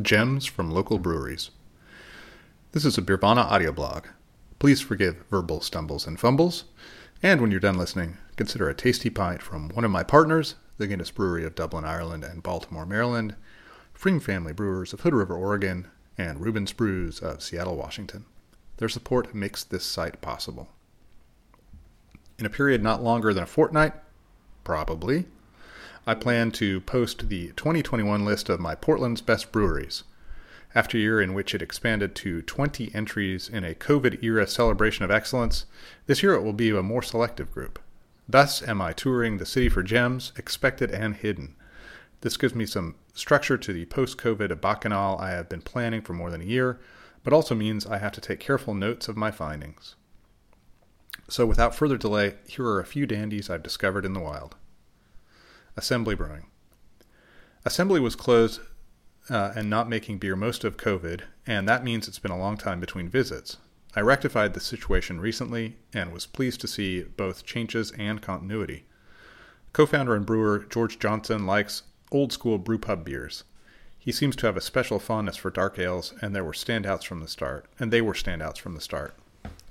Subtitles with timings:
[0.00, 1.50] Gems from Local Breweries.
[2.70, 4.06] This is a Beervana audio blog.
[4.60, 6.64] Please forgive verbal stumbles and fumbles.
[7.24, 10.86] And when you're done listening, consider a tasty pint from one of my partners, the
[10.86, 13.34] Guinness Brewery of Dublin, Ireland, and Baltimore, Maryland,
[13.98, 18.26] pFriem Family Brewers of Hood River, Oregon, and Reuben's Brews of Seattle, Washington.
[18.76, 20.68] Their support makes this site possible.
[22.38, 23.94] In a period not longer than a fortnight,
[24.62, 25.26] probably,
[26.06, 30.04] I plan to post the 2021 list of my Portland's best breweries.
[30.74, 35.04] After a year in which it expanded to 20 entries in a COVID era celebration
[35.04, 35.66] of excellence,
[36.06, 37.78] this year it will be a more selective group.
[38.28, 41.54] Thus am I touring the city for gems, expected and hidden.
[42.22, 46.14] This gives me some structure to the post COVID bacchanal I have been planning for
[46.14, 46.78] more than a year,
[47.24, 49.96] but also means I have to take careful notes of my findings.
[51.28, 54.54] So, without further delay, here are a few dandies I've discovered in the wild.
[55.76, 56.46] Assembly Brewing.
[57.64, 58.60] Assembly was closed
[59.28, 62.56] uh, and not making beer most of COVID, and that means it's been a long
[62.56, 63.58] time between visits.
[63.94, 68.84] I rectified the situation recently and was pleased to see both changes and continuity.
[69.72, 73.44] Co founder and brewer George Johnson likes old school brewpub beers.
[73.98, 77.20] He seems to have a special fondness for dark ales, and there were standouts from
[77.20, 79.14] the start, and they were standouts from the start.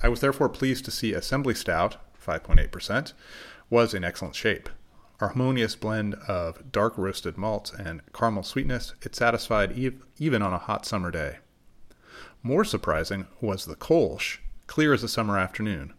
[0.04, 3.14] I was therefore pleased to see Assembly Stout, 5.8%,
[3.70, 4.70] was in excellent shape
[5.20, 10.58] harmonious blend of dark roasted malts and caramel sweetness, it satisfied ev- even on a
[10.58, 11.38] hot summer day.
[12.42, 15.94] More surprising was the Kolsch, clear as a summer afternoon.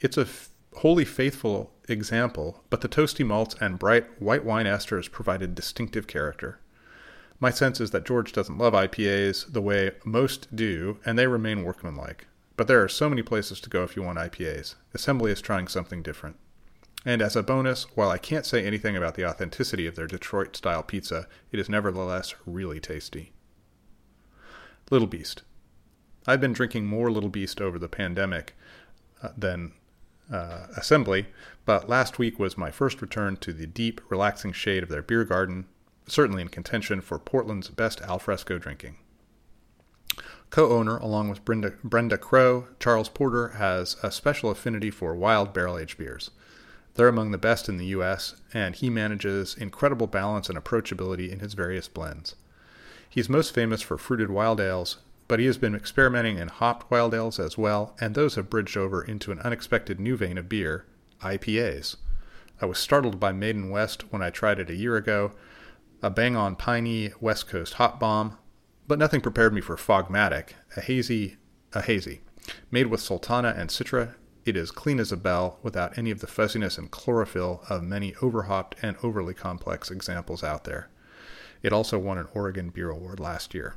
[0.00, 5.10] It's a f- wholly faithful example, but the toasty malts and bright white wine esters
[5.10, 6.60] provided distinctive character.
[7.40, 11.64] My sense is that George doesn't love IPAs the way most do, and they remain
[11.64, 12.26] workmanlike.
[12.56, 14.76] But there are so many places to go if you want IPAs.
[14.92, 16.36] Assembly is trying something different.
[17.04, 20.56] And as a bonus, while I can't say anything about the authenticity of their Detroit
[20.56, 23.32] style pizza, it is nevertheless really tasty.
[24.90, 25.42] Little Beast.
[26.26, 28.56] I've been drinking more Little Beast over the pandemic
[29.22, 29.72] uh, than
[30.32, 31.26] uh, Assembly,
[31.66, 35.24] but last week was my first return to the deep, relaxing shade of their beer
[35.24, 35.66] garden,
[36.06, 38.96] certainly in contention for Portland's best alfresco drinking.
[40.48, 45.52] Co owner, along with Brenda, Brenda Crow, Charles Porter has a special affinity for wild
[45.52, 46.30] barrel aged beers.
[46.94, 51.40] They're among the best in the US, and he manages incredible balance and approachability in
[51.40, 52.36] his various blends.
[53.08, 57.14] He's most famous for fruited wild ales, but he has been experimenting in hopped wild
[57.14, 60.84] ales as well, and those have bridged over into an unexpected new vein of beer,
[61.20, 61.96] IPAs.
[62.60, 65.32] I was startled by Maiden West when I tried it a year ago,
[66.02, 68.38] a bang on piney West Coast hop bomb,
[68.86, 71.38] but nothing prepared me for Fogmatic, a hazy,
[71.72, 72.20] a hazy,
[72.70, 76.26] made with sultana and citra it is clean as a bell without any of the
[76.26, 80.88] fuzziness and chlorophyll of many overhopped and overly complex examples out there.
[81.62, 83.76] It also won an Oregon Beer Award last year.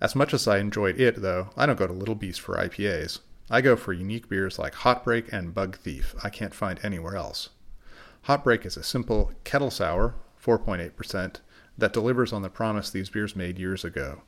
[0.00, 3.20] As much as I enjoyed it, though, I don't go to Little Beast for IPAs.
[3.48, 7.14] I go for unique beers like Hot Break and Bug Thief I can't find anywhere
[7.14, 7.50] else.
[8.22, 11.36] Hot Break is a simple kettle sour, 4.8%,
[11.78, 14.22] that delivers on the promise these beers made years ago.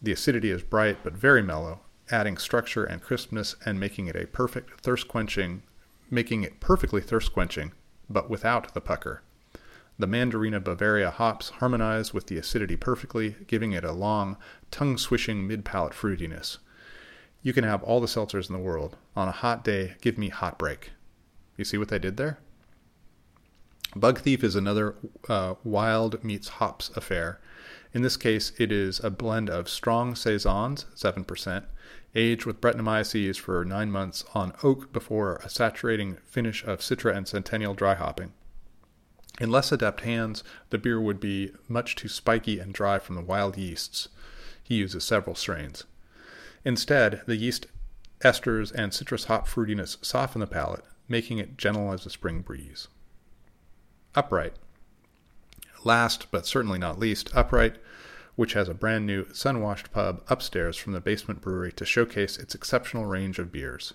[0.00, 1.80] The acidity is bright but very mellow,
[2.10, 5.62] adding structure and crispness and making it a perfect thirst quenching,
[6.10, 7.72] making it perfectly thirst quenching,
[8.08, 9.22] but without the pucker.
[9.98, 14.36] The Mandarina Bavaria hops harmonize with the acidity perfectly, giving it a long,
[14.70, 16.58] tongue swishing mid palate fruitiness.
[17.42, 18.96] You can have all the seltzers in the world.
[19.14, 20.92] On a hot day, give me Hot Break.
[21.56, 22.38] You see what they did there?
[23.96, 24.96] Bug Thief is another
[25.28, 27.40] uh, wild meets hops affair.
[27.92, 31.64] In this case, it is a blend of strong saisons, 7%,
[32.16, 37.28] aged with Brettanomyces for nine months on oak before a saturating finish of Citra and
[37.28, 38.32] Centennial dry hopping.
[39.40, 43.22] In less adept hands, the beer would be much too spiky and dry from the
[43.22, 44.08] wild yeasts.
[44.62, 45.84] He uses several strains.
[46.64, 47.66] Instead, the yeast
[48.20, 52.88] esters and citrus hop fruitiness soften the palate, making it gentle as a spring breeze.
[54.14, 54.54] Upright.
[55.84, 57.76] Last, but certainly not least, Upright
[58.36, 62.36] which has a brand new sun washed pub upstairs from the basement brewery to showcase
[62.36, 63.94] its exceptional range of beers.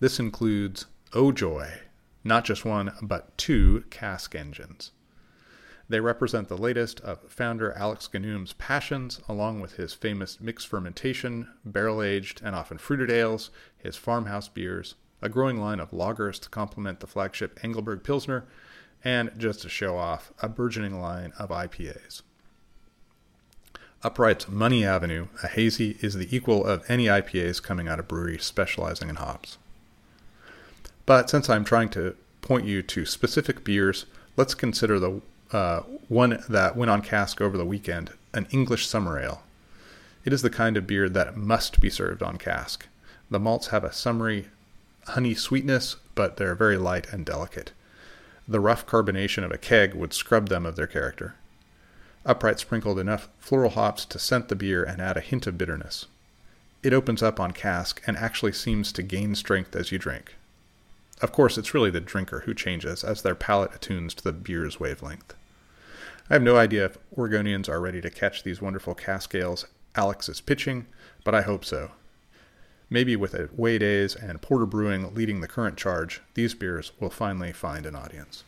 [0.00, 1.80] This includes Oh Joy,
[2.22, 4.92] not just one, but two cask engines.
[5.88, 11.48] They represent the latest of founder Alex Ganum's passions, along with his famous mixed fermentation,
[11.64, 16.48] barrel aged, and often fruited ales, his farmhouse beers, a growing line of lagers to
[16.48, 18.46] complement the flagship Engelberg Pilsner,
[19.04, 22.22] and just to show off, a burgeoning line of IPAs.
[24.02, 28.44] Upright's Money Avenue, a hazy, is the equal of any IPAs coming out of breweries
[28.44, 29.58] specializing in hops.
[31.06, 34.06] But since I'm trying to point you to specific beers,
[34.36, 35.20] let's consider the
[35.52, 39.42] uh, one that went on cask over the weekend, an English summer ale.
[40.24, 42.86] It is the kind of beer that must be served on cask.
[43.30, 44.46] The malts have a summery
[45.08, 47.72] honey sweetness, but they're very light and delicate.
[48.48, 51.34] The rough carbonation of a keg would scrub them of their character.
[52.24, 56.06] Upright sprinkled enough floral hops to scent the beer and add a hint of bitterness.
[56.82, 60.34] It opens up on cask and actually seems to gain strength as you drink.
[61.20, 64.78] Of course, it's really the drinker who changes as their palate attunes to the beer's
[64.78, 65.34] wavelength.
[66.28, 70.28] I have no idea if Oregonians are ready to catch these wonderful cask ales Alex
[70.28, 70.86] is pitching,
[71.24, 71.92] but I hope so.
[72.88, 77.10] Maybe with a Way Days and Porter Brewing leading the current charge, these beers will
[77.10, 78.44] finally find an audience.